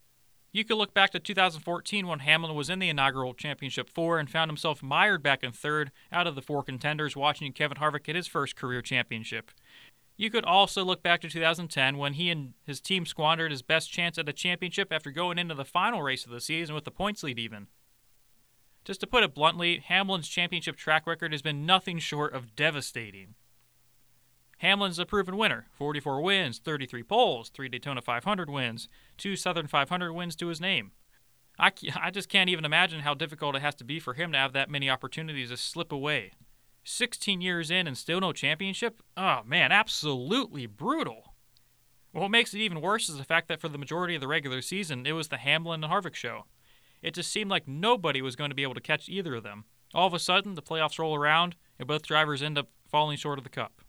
You 0.52 0.64
could 0.64 0.78
look 0.78 0.92
back 0.94 1.10
to 1.12 1.20
2014 1.20 2.08
when 2.08 2.18
Hamlin 2.20 2.56
was 2.56 2.68
in 2.68 2.80
the 2.80 2.88
inaugural 2.88 3.34
championship 3.34 3.88
four 3.88 4.18
and 4.18 4.28
found 4.28 4.50
himself 4.50 4.82
mired 4.82 5.22
back 5.22 5.44
in 5.44 5.52
third 5.52 5.92
out 6.10 6.26
of 6.26 6.34
the 6.34 6.42
four 6.42 6.64
contenders 6.64 7.14
watching 7.14 7.52
Kevin 7.52 7.78
Harvick 7.78 8.04
get 8.04 8.16
his 8.16 8.26
first 8.26 8.56
career 8.56 8.82
championship. 8.82 9.52
You 10.20 10.28
could 10.28 10.44
also 10.44 10.84
look 10.84 11.02
back 11.02 11.22
to 11.22 11.30
2010 11.30 11.96
when 11.96 12.12
he 12.12 12.28
and 12.28 12.52
his 12.66 12.78
team 12.78 13.06
squandered 13.06 13.50
his 13.50 13.62
best 13.62 13.90
chance 13.90 14.18
at 14.18 14.28
a 14.28 14.34
championship 14.34 14.92
after 14.92 15.10
going 15.10 15.38
into 15.38 15.54
the 15.54 15.64
final 15.64 16.02
race 16.02 16.26
of 16.26 16.30
the 16.30 16.42
season 16.42 16.74
with 16.74 16.84
the 16.84 16.90
points 16.90 17.22
lead 17.22 17.38
even. 17.38 17.68
Just 18.84 19.00
to 19.00 19.06
put 19.06 19.24
it 19.24 19.34
bluntly, 19.34 19.78
Hamlin's 19.78 20.28
championship 20.28 20.76
track 20.76 21.06
record 21.06 21.32
has 21.32 21.40
been 21.40 21.64
nothing 21.64 21.98
short 21.98 22.34
of 22.34 22.54
devastating. 22.54 23.34
Hamlin's 24.58 24.98
a 24.98 25.06
proven 25.06 25.38
winner 25.38 25.68
44 25.72 26.20
wins, 26.20 26.58
33 26.58 27.02
poles, 27.02 27.48
3 27.48 27.70
Daytona 27.70 28.02
500 28.02 28.50
wins, 28.50 28.90
2 29.16 29.36
Southern 29.36 29.68
500 29.68 30.12
wins 30.12 30.36
to 30.36 30.48
his 30.48 30.60
name. 30.60 30.90
I, 31.58 31.72
I 31.98 32.10
just 32.10 32.28
can't 32.28 32.50
even 32.50 32.66
imagine 32.66 33.00
how 33.00 33.14
difficult 33.14 33.56
it 33.56 33.62
has 33.62 33.74
to 33.76 33.84
be 33.84 33.98
for 33.98 34.12
him 34.12 34.32
to 34.32 34.38
have 34.38 34.52
that 34.52 34.68
many 34.68 34.90
opportunities 34.90 35.48
to 35.48 35.56
slip 35.56 35.90
away. 35.90 36.32
16 36.90 37.40
years 37.40 37.70
in 37.70 37.86
and 37.86 37.96
still 37.96 38.20
no 38.20 38.32
championship? 38.32 39.02
Oh 39.16 39.40
man, 39.44 39.72
absolutely 39.72 40.66
brutal. 40.66 41.34
What 42.12 42.30
makes 42.30 42.52
it 42.54 42.58
even 42.58 42.80
worse 42.80 43.08
is 43.08 43.18
the 43.18 43.24
fact 43.24 43.48
that 43.48 43.60
for 43.60 43.68
the 43.68 43.78
majority 43.78 44.16
of 44.16 44.20
the 44.20 44.28
regular 44.28 44.62
season, 44.62 45.06
it 45.06 45.12
was 45.12 45.28
the 45.28 45.38
Hamlin 45.38 45.84
and 45.84 45.92
Harvick 45.92 46.14
show. 46.14 46.46
It 47.02 47.14
just 47.14 47.32
seemed 47.32 47.50
like 47.50 47.68
nobody 47.68 48.20
was 48.20 48.36
going 48.36 48.50
to 48.50 48.56
be 48.56 48.64
able 48.64 48.74
to 48.74 48.80
catch 48.80 49.08
either 49.08 49.36
of 49.36 49.44
them. 49.44 49.64
All 49.94 50.06
of 50.06 50.14
a 50.14 50.18
sudden, 50.18 50.54
the 50.54 50.62
playoffs 50.62 50.98
roll 50.98 51.14
around, 51.14 51.56
and 51.78 51.88
both 51.88 52.02
drivers 52.02 52.42
end 52.42 52.58
up 52.58 52.68
falling 52.88 53.16
short 53.16 53.38
of 53.38 53.44
the 53.44 53.50
cup. 53.50 53.82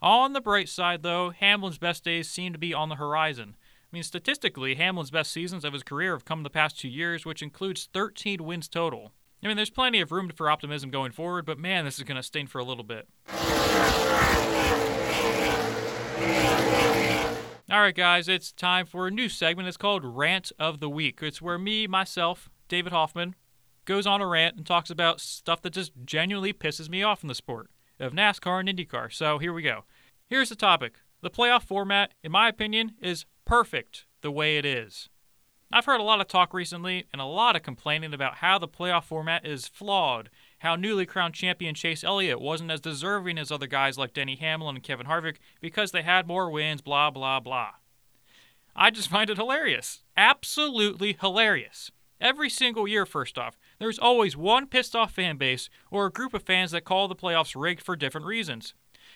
On 0.00 0.32
the 0.32 0.40
bright 0.40 0.68
side, 0.68 1.02
though, 1.02 1.30
Hamlin's 1.30 1.78
best 1.78 2.04
days 2.04 2.28
seem 2.28 2.52
to 2.52 2.58
be 2.58 2.72
on 2.72 2.88
the 2.88 2.96
horizon. 2.96 3.56
I 3.60 3.96
mean, 3.96 4.04
statistically, 4.04 4.76
Hamlin's 4.76 5.10
best 5.10 5.32
seasons 5.32 5.64
of 5.64 5.72
his 5.72 5.82
career 5.82 6.12
have 6.12 6.24
come 6.24 6.44
the 6.44 6.50
past 6.50 6.78
two 6.78 6.88
years, 6.88 7.26
which 7.26 7.42
includes 7.42 7.88
13 7.92 8.44
wins 8.44 8.68
total. 8.68 9.12
I 9.42 9.46
mean, 9.46 9.56
there's 9.56 9.70
plenty 9.70 10.00
of 10.00 10.10
room 10.10 10.30
for 10.34 10.50
optimism 10.50 10.90
going 10.90 11.12
forward, 11.12 11.46
but 11.46 11.58
man, 11.58 11.84
this 11.84 11.98
is 11.98 12.04
going 12.04 12.16
to 12.16 12.22
sting 12.22 12.48
for 12.48 12.58
a 12.58 12.64
little 12.64 12.84
bit. 12.84 13.08
All 17.70 17.80
right, 17.80 17.94
guys, 17.94 18.28
it's 18.28 18.50
time 18.50 18.86
for 18.86 19.06
a 19.06 19.10
new 19.10 19.28
segment. 19.28 19.68
It's 19.68 19.76
called 19.76 20.04
Rant 20.04 20.50
of 20.58 20.80
the 20.80 20.88
Week. 20.88 21.20
It's 21.22 21.42
where 21.42 21.58
me, 21.58 21.86
myself, 21.86 22.48
David 22.66 22.92
Hoffman, 22.92 23.34
goes 23.84 24.06
on 24.06 24.20
a 24.20 24.26
rant 24.26 24.56
and 24.56 24.66
talks 24.66 24.90
about 24.90 25.20
stuff 25.20 25.62
that 25.62 25.74
just 25.74 25.92
genuinely 26.04 26.52
pisses 26.52 26.88
me 26.88 27.02
off 27.02 27.22
in 27.22 27.28
the 27.28 27.34
sport 27.34 27.70
of 28.00 28.12
NASCAR 28.12 28.60
and 28.60 28.68
IndyCar. 28.68 29.12
So 29.12 29.38
here 29.38 29.52
we 29.52 29.62
go. 29.62 29.84
Here's 30.26 30.48
the 30.48 30.56
topic 30.56 30.94
The 31.20 31.30
playoff 31.30 31.62
format, 31.62 32.12
in 32.24 32.32
my 32.32 32.48
opinion, 32.48 32.92
is 33.00 33.26
perfect 33.44 34.06
the 34.22 34.30
way 34.32 34.58
it 34.58 34.64
is. 34.64 35.08
I've 35.70 35.84
heard 35.84 36.00
a 36.00 36.04
lot 36.04 36.22
of 36.22 36.28
talk 36.28 36.54
recently 36.54 37.04
and 37.12 37.20
a 37.20 37.26
lot 37.26 37.54
of 37.54 37.62
complaining 37.62 38.14
about 38.14 38.36
how 38.36 38.58
the 38.58 38.66
playoff 38.66 39.04
format 39.04 39.46
is 39.46 39.68
flawed, 39.68 40.30
how 40.60 40.76
newly 40.76 41.04
crowned 41.04 41.34
champion 41.34 41.74
Chase 41.74 42.02
Elliott 42.02 42.40
wasn't 42.40 42.70
as 42.70 42.80
deserving 42.80 43.36
as 43.36 43.52
other 43.52 43.66
guys 43.66 43.98
like 43.98 44.14
Denny 44.14 44.36
Hamlin 44.36 44.76
and 44.76 44.82
Kevin 44.82 45.06
Harvick 45.06 45.36
because 45.60 45.92
they 45.92 46.00
had 46.00 46.26
more 46.26 46.50
wins, 46.50 46.80
blah, 46.80 47.10
blah, 47.10 47.38
blah. 47.38 47.72
I 48.74 48.90
just 48.90 49.08
find 49.10 49.28
it 49.28 49.36
hilarious. 49.36 50.02
Absolutely 50.16 51.18
hilarious. 51.20 51.90
Every 52.18 52.48
single 52.48 52.88
year, 52.88 53.04
first 53.04 53.36
off, 53.36 53.58
there's 53.78 53.98
always 53.98 54.36
one 54.36 54.66
pissed 54.68 54.96
off 54.96 55.12
fan 55.12 55.36
base 55.36 55.68
or 55.90 56.06
a 56.06 56.10
group 56.10 56.32
of 56.32 56.42
fans 56.42 56.70
that 56.70 56.84
call 56.84 57.08
the 57.08 57.14
playoffs 57.14 57.54
rigged 57.54 57.82
for 57.82 57.94
different 57.94 58.26
reasons. 58.26 58.72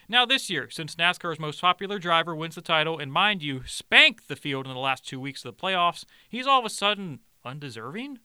Now, 0.09 0.27
this 0.27 0.51
year, 0.51 0.69
since 0.71 0.97
NASCAR's 0.97 1.39
most 1.39 1.61
popular 1.61 1.99
driver 1.99 2.35
wins 2.35 2.55
the 2.55 2.61
title 2.61 2.99
and, 2.99 3.13
mind 3.13 3.43
you, 3.43 3.63
spanked 3.67 4.29
the 4.29 4.37
field 4.37 4.67
in 4.67 4.73
the 4.73 4.79
last 4.79 5.07
two 5.07 5.21
weeks 5.21 5.45
of 5.45 5.57
the 5.57 5.63
playoffs, 5.63 6.05
he's 6.29 6.47
all 6.47 6.59
of 6.59 6.67
a 6.67 6.71
sudden 6.71 7.21
undeserving? 7.45 8.19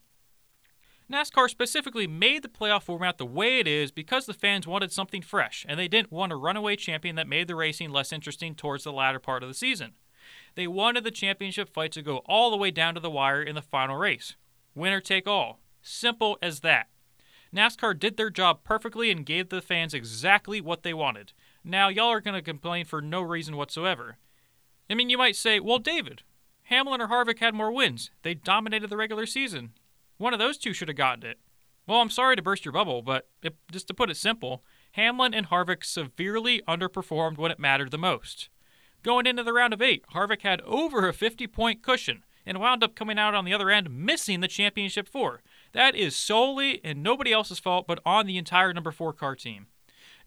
NASCAR 1.11 1.49
specifically 1.49 2.05
made 2.05 2.41
the 2.41 2.49
playoff 2.49 2.83
format 2.83 3.17
the 3.17 3.25
way 3.25 3.59
it 3.59 3.67
is 3.67 3.91
because 3.91 4.25
the 4.25 4.33
fans 4.33 4.67
wanted 4.67 4.91
something 4.91 5.21
fresh 5.21 5.65
and 5.69 5.79
they 5.79 5.87
didn't 5.87 6.11
want 6.11 6.33
a 6.33 6.35
runaway 6.35 6.75
champion 6.75 7.15
that 7.15 7.29
made 7.29 7.47
the 7.47 7.55
racing 7.55 7.91
less 7.91 8.11
interesting 8.11 8.53
towards 8.53 8.83
the 8.83 8.91
latter 8.91 9.19
part 9.19 9.41
of 9.41 9.47
the 9.47 9.55
season. 9.55 9.93
They 10.55 10.67
wanted 10.67 11.05
the 11.05 11.11
championship 11.11 11.69
fight 11.69 11.93
to 11.93 12.01
go 12.01 12.17
all 12.25 12.51
the 12.51 12.57
way 12.57 12.71
down 12.71 12.93
to 12.95 12.99
the 12.99 13.09
wire 13.09 13.41
in 13.41 13.55
the 13.55 13.61
final 13.61 13.95
race. 13.95 14.35
Winner 14.75 14.99
take 14.99 15.27
all. 15.27 15.59
Simple 15.81 16.37
as 16.41 16.59
that. 16.59 16.89
NASCAR 17.55 17.97
did 17.97 18.17
their 18.17 18.29
job 18.29 18.65
perfectly 18.65 19.09
and 19.09 19.25
gave 19.25 19.47
the 19.47 19.61
fans 19.61 19.93
exactly 19.93 20.59
what 20.59 20.83
they 20.83 20.93
wanted. 20.93 21.31
Now, 21.67 21.89
y'all 21.89 22.13
are 22.13 22.21
going 22.21 22.33
to 22.33 22.41
complain 22.41 22.85
for 22.85 23.01
no 23.01 23.21
reason 23.21 23.57
whatsoever. 23.57 24.15
I 24.89 24.93
mean, 24.93 25.09
you 25.09 25.17
might 25.17 25.35
say, 25.35 25.59
well, 25.59 25.79
David, 25.79 26.23
Hamlin 26.63 27.01
or 27.01 27.09
Harvick 27.09 27.39
had 27.39 27.53
more 27.53 27.73
wins. 27.73 28.09
They 28.21 28.35
dominated 28.35 28.89
the 28.89 28.95
regular 28.95 29.25
season. 29.25 29.71
One 30.15 30.31
of 30.31 30.39
those 30.39 30.57
two 30.57 30.71
should 30.71 30.87
have 30.87 30.95
gotten 30.95 31.29
it. 31.29 31.39
Well, 31.85 31.99
I'm 31.99 32.09
sorry 32.09 32.37
to 32.37 32.41
burst 32.41 32.63
your 32.63 32.71
bubble, 32.71 33.01
but 33.01 33.27
it, 33.43 33.57
just 33.69 33.89
to 33.89 33.93
put 33.93 34.09
it 34.09 34.15
simple, 34.15 34.63
Hamlin 34.93 35.33
and 35.33 35.49
Harvick 35.49 35.83
severely 35.83 36.61
underperformed 36.69 37.37
when 37.37 37.51
it 37.51 37.59
mattered 37.59 37.91
the 37.91 37.97
most. 37.97 38.47
Going 39.03 39.25
into 39.25 39.43
the 39.43 39.51
round 39.51 39.73
of 39.73 39.81
eight, 39.81 40.05
Harvick 40.13 40.43
had 40.43 40.61
over 40.61 41.05
a 41.05 41.13
50 41.13 41.47
point 41.47 41.83
cushion 41.83 42.23
and 42.45 42.61
wound 42.61 42.81
up 42.81 42.95
coming 42.95 43.19
out 43.19 43.35
on 43.35 43.43
the 43.43 43.53
other 43.53 43.69
end 43.69 43.89
missing 43.89 44.39
the 44.39 44.47
championship 44.47 45.09
four. 45.09 45.41
That 45.73 45.95
is 45.95 46.15
solely 46.15 46.79
and 46.85 47.03
nobody 47.03 47.33
else's 47.33 47.59
fault 47.59 47.87
but 47.87 47.99
on 48.05 48.25
the 48.25 48.37
entire 48.37 48.73
number 48.73 48.91
four 48.91 49.11
car 49.11 49.35
team. 49.35 49.67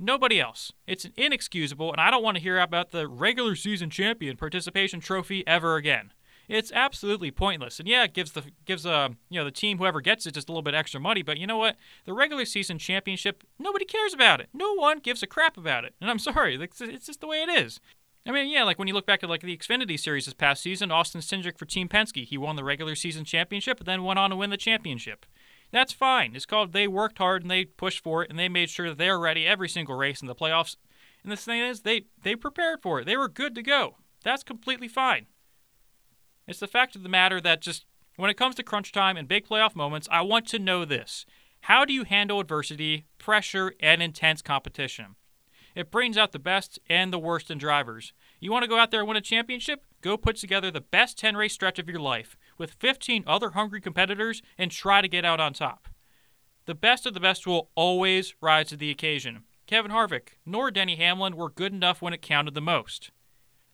Nobody 0.02 0.40
else. 0.40 0.73
It's 0.87 1.07
inexcusable, 1.14 1.92
and 1.92 2.00
I 2.00 2.11
don't 2.11 2.23
want 2.23 2.38
to 2.38 2.42
hear 2.42 2.59
about 2.59 2.90
the 2.90 3.07
regular 3.07 3.54
season 3.54 3.90
champion 3.90 4.38
participation 4.38 4.99
trophy 4.99 5.47
ever 5.47 5.76
again. 5.76 6.14
It's 6.49 6.73
absolutely 6.73 7.30
pointless. 7.30 7.78
And 7.78 7.87
yeah, 7.87 8.04
it 8.04 8.14
gives 8.14 8.33
the 8.33 8.42
gives 8.64 8.85
uh 8.87 9.11
you 9.28 9.38
know 9.38 9.45
the 9.45 9.50
team 9.52 9.78
whoever 9.78 10.00
gets 10.00 10.26
it 10.26 10.35
just 10.35 10.49
a 10.49 10.52
little 10.52 10.62
bit 10.62 10.75
extra 10.75 10.99
money. 11.00 11.23
But 11.23 11.38
you 11.38 11.47
know 11.47 11.59
what? 11.59 11.76
The 12.07 12.14
regular 12.14 12.47
season 12.47 12.78
championship, 12.78 13.45
nobody 13.59 13.85
cares 13.85 14.14
about 14.14 14.40
it. 14.40 14.49
No 14.54 14.75
one 14.75 14.99
gives 15.00 15.23
a 15.23 15.28
crap 15.28 15.59
about 15.59 15.85
it. 15.85 15.95
And 16.00 16.11
I'm 16.11 16.19
sorry, 16.19 16.57
it's 16.61 17.07
just 17.07 17.21
the 17.21 17.28
way 17.28 17.42
it 17.42 17.50
is. 17.50 17.78
I 18.26 18.33
mean, 18.33 18.49
yeah, 18.49 18.64
like 18.64 18.78
when 18.78 18.88
you 18.88 18.95
look 18.95 19.07
back 19.07 19.23
at 19.23 19.30
like 19.30 19.42
the 19.42 19.57
Xfinity 19.57 19.99
Series 19.99 20.25
this 20.25 20.35
past 20.35 20.62
season, 20.62 20.90
Austin 20.90 21.21
Cindric 21.21 21.59
for 21.59 21.66
Team 21.66 21.88
Penske, 21.88 22.25
he 22.25 22.37
won 22.37 22.57
the 22.57 22.64
regular 22.64 22.95
season 22.95 23.25
championship, 23.25 23.78
but 23.78 23.87
then 23.87 24.02
went 24.02 24.19
on 24.19 24.30
to 24.30 24.37
win 24.37 24.50
the 24.50 24.57
championship. 24.57 25.26
That's 25.73 25.93
fine. 25.93 26.35
It's 26.35 26.47
called 26.47 26.73
they 26.73 26.89
worked 26.89 27.19
hard 27.19 27.43
and 27.43 27.50
they 27.50 27.65
pushed 27.65 28.03
for 28.03 28.23
it 28.23 28.31
and 28.31 28.39
they 28.39 28.49
made 28.49 28.71
sure 28.71 28.89
that 28.89 28.99
they 28.99 29.09
were 29.09 29.21
ready 29.21 29.47
every 29.47 29.69
single 29.69 29.97
race 29.97 30.21
in 30.21 30.27
the 30.27 30.35
playoffs. 30.35 30.77
And 31.23 31.31
the 31.31 31.37
thing 31.37 31.61
is, 31.61 31.83
they 31.83 32.07
they 32.23 32.35
prepared 32.35 32.83
for 32.83 33.00
it. 33.00 33.05
They 33.05 33.17
were 33.17 33.29
good 33.29 33.55
to 33.55 33.62
go. 33.62 33.97
That's 34.25 34.43
completely 34.43 34.89
fine. 34.89 35.27
It's 36.47 36.61
the 36.61 36.67
fact 36.67 36.97
of 36.97 37.03
the 37.03 37.09
matter 37.09 37.41
that 37.41 37.61
just 37.61 37.85
when 38.17 38.31
it 38.31 38.37
comes 38.37 38.55
to 38.57 38.62
crunch 38.62 38.93
time 38.93 39.17
and 39.17 39.29
big 39.29 39.47
playoff 39.47 39.77
moments, 39.77 40.09
I 40.11 40.23
want 40.23 40.47
to 40.49 40.59
know 40.59 40.85
this. 40.85 41.25
How 41.62 41.85
do 41.85 41.93
you 41.93 42.05
handle 42.05 42.41
adversity, 42.41 43.05
pressure, 43.19 43.75
and 43.81 44.03
intense 44.03 44.43
competition? 44.43 45.17
It 45.75 45.91
brings 45.91 46.19
out 46.19 46.33
the 46.33 46.39
best 46.39 46.79
and 46.89 47.12
the 47.12 47.19
worst 47.19 47.50
in 47.50 47.59
drivers. 47.59 48.12
You 48.41 48.50
want 48.50 48.65
to 48.65 48.69
go 48.69 48.79
out 48.79 48.91
there 48.91 49.00
and 49.00 49.09
win 49.09 49.17
a 49.17 49.23
championship? 49.23 49.85
Go 50.00 50.17
put 50.17 50.37
together 50.37 50.71
the 50.71 50.81
best 50.81 51.19
10 51.19 51.37
race 51.37 51.53
stretch 51.53 51.79
of 51.79 51.89
your 51.89 52.00
life 52.00 52.37
with 52.61 52.76
15 52.79 53.25
other 53.26 53.50
hungry 53.50 53.81
competitors 53.81 54.43
and 54.57 54.71
try 54.71 55.00
to 55.00 55.09
get 55.09 55.25
out 55.25 55.40
on 55.40 55.52
top. 55.52 55.88
The 56.67 56.75
best 56.75 57.07
of 57.07 57.14
the 57.14 57.21
best 57.21 57.47
will 57.47 57.71
always 57.75 58.35
rise 58.40 58.69
to 58.69 58.76
the 58.76 58.90
occasion. 58.90 59.45
Kevin 59.67 59.90
Harvick 59.90 60.35
nor 60.45 60.71
Denny 60.71 60.97
Hamlin 60.97 61.37
were 61.37 61.49
good 61.49 61.73
enough 61.73 62.02
when 62.02 62.12
it 62.12 62.23
counted 62.23 62.55
the 62.55 62.61
most. 62.61 63.11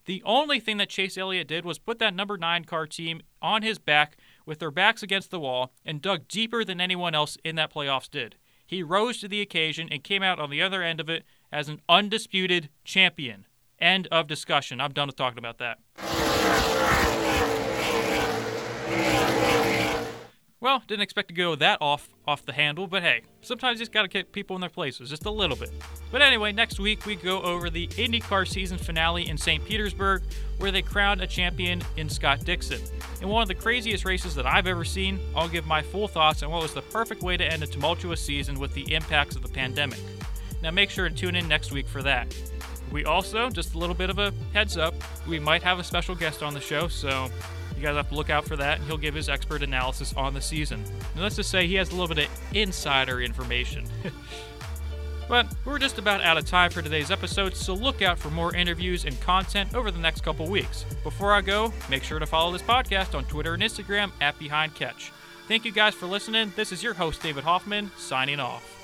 The 0.05 0.23
only 0.25 0.61
thing 0.61 0.76
that 0.76 0.88
Chase 0.88 1.19
Elliott 1.19 1.49
did 1.49 1.64
was 1.64 1.81
put 1.81 1.99
that 1.99 2.14
number 2.14 2.38
nine 2.38 2.64
car 2.64 2.87
team 2.87 3.23
on 3.43 3.62
his 3.62 3.81
back 3.81 4.16
with 4.47 4.61
their 4.61 4.71
backs 4.71 5.02
against 5.02 5.33
the 5.33 5.40
wall 5.40 5.73
and 5.85 6.00
dug 6.00 6.28
deeper 6.28 6.64
than 6.64 6.81
anyone 6.81 7.14
else 7.14 7.37
in 7.45 7.57
that 7.57 7.75
playoffs 7.75 8.09
did. 8.09 8.37
He 8.64 8.85
rose 8.85 9.19
to 9.19 9.28
the 9.28 9.40
occasion 9.40 9.88
and 9.90 10.05
came 10.05 10.23
out 10.23 10.38
on 10.38 10.50
the 10.50 10.62
other 10.62 10.83
end 10.83 11.00
of 11.00 11.11
it 11.11 11.25
as 11.50 11.69
an 11.69 11.81
undisputed 11.88 12.69
champion. 12.85 13.47
End 13.81 14.07
of 14.12 14.28
discussion. 14.28 14.81
I'm 14.81 14.93
done 14.93 15.09
with 15.09 15.16
talking 15.16 15.38
about 15.38 15.59
that. 15.59 15.78
Well, 20.67 20.83
didn't 20.89 21.03
expect 21.03 21.29
to 21.29 21.35
go 21.35 21.55
that 21.55 21.81
off 21.81 22.09
off 22.27 22.45
the 22.45 22.53
handle, 22.53 22.89
but 22.89 23.05
hey, 23.05 23.23
sometimes 23.41 23.79
you 23.79 23.83
just 23.83 23.93
gotta 23.93 24.09
kick 24.09 24.33
people 24.33 24.57
in 24.57 24.61
their 24.61 24.69
places 24.69 25.09
just 25.09 25.25
a 25.25 25.31
little 25.31 25.55
bit. 25.55 25.71
But 26.11 26.23
anyway, 26.23 26.51
next 26.51 26.81
week 26.81 27.07
we 27.07 27.15
go 27.15 27.41
over 27.43 27.71
the 27.71 27.87
IndyCar 27.87 28.49
season 28.49 28.77
finale 28.77 29.29
in 29.29 29.39
St. 29.39 29.65
Petersburg, 29.65 30.25
where 30.59 30.73
they 30.73 30.83
crowned 30.83 31.21
a 31.21 31.27
champion 31.29 31.83
in 31.97 32.09
Scott 32.09 32.45
Dixon. 32.45 32.81
In 33.23 33.29
one 33.29 33.43
of 33.43 33.49
the 33.49 33.55
craziest 33.55 34.05
races 34.05 34.35
that 34.35 34.45
I've 34.45 34.67
ever 34.67 34.85
seen, 34.85 35.21
I'll 35.37 35.49
give 35.49 35.69
my 35.69 35.83
full 35.83 36.09
thoughts 36.09 36.43
on 36.43 36.51
what 36.51 36.63
was 36.63 36.75
the 36.75 36.83
perfect 36.83 37.23
way 37.23 37.37
to 37.37 37.45
end 37.45 37.63
a 37.63 37.69
tumultuous 37.69 38.21
season 38.21 38.59
with 38.59 38.75
the 38.75 38.93
impacts 38.93 39.37
of 39.37 39.43
the 39.43 39.49
pandemic. 39.49 40.01
Now 40.65 40.73
make 40.73 40.91
sure 40.91 41.09
to 41.09 41.15
tune 41.15 41.37
in 41.37 41.47
next 41.47 41.71
week 41.71 41.87
for 41.87 42.03
that. 42.03 42.37
We 42.91 43.05
also, 43.05 43.51
just 43.51 43.75
a 43.75 43.79
little 43.79 43.95
bit 43.95 44.11
of 44.11 44.19
a 44.19 44.33
heads 44.53 44.77
up, 44.77 44.95
we 45.29 45.39
might 45.39 45.63
have 45.63 45.79
a 45.79 45.85
special 45.85 46.17
guest 46.17 46.43
on 46.43 46.55
the 46.55 46.61
show, 46.61 46.89
so 46.89 47.31
you 47.76 47.83
guys 47.83 47.97
have 47.97 48.09
to 48.09 48.14
look 48.14 48.30
out 48.30 48.45
for 48.45 48.56
that, 48.56 48.78
and 48.78 48.87
he'll 48.87 48.97
give 48.97 49.14
his 49.14 49.28
expert 49.28 49.62
analysis 49.62 50.14
on 50.14 50.35
the 50.35 50.40
season. 50.40 50.83
And 51.14 51.23
let's 51.23 51.37
just 51.37 51.50
say 51.50 51.66
he 51.66 51.75
has 51.75 51.90
a 51.90 51.92
little 51.92 52.14
bit 52.14 52.26
of 52.26 52.56
insider 52.56 53.21
information. 53.21 53.87
but 55.28 55.47
we're 55.64 55.78
just 55.78 55.99
about 55.99 56.23
out 56.23 56.38
of 56.38 56.45
time 56.45 56.71
for 56.71 56.83
today's 56.83 57.11
episode, 57.11 57.54
so 57.54 57.75
look 57.75 58.02
out 58.02 58.18
for 58.18 58.30
more 58.30 58.54
interviews 58.54 59.04
and 59.04 59.21
content 59.21 59.75
over 59.75 59.90
the 59.90 59.99
next 59.99 60.23
couple 60.23 60.47
weeks. 60.49 60.85
Before 61.02 61.33
I 61.33 61.40
go, 61.40 61.73
make 61.88 62.02
sure 62.02 62.18
to 62.18 62.26
follow 62.26 62.52
this 62.52 62.62
podcast 62.62 63.16
on 63.16 63.25
Twitter 63.25 63.54
and 63.54 63.62
Instagram 63.62 64.12
at 64.21 64.38
Behind 64.38 64.75
Catch. 64.75 65.12
Thank 65.49 65.64
you 65.64 65.73
guys 65.73 65.95
for 65.95 66.06
listening. 66.06 66.52
This 66.56 66.73
is 66.73 66.83
your 66.83 66.95
host, 66.95 67.23
David 67.23 67.45
Hoffman, 67.45 67.90
signing 67.97 68.40
off. 68.40 68.75